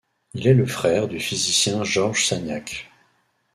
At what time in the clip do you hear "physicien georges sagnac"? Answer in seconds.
1.19-2.89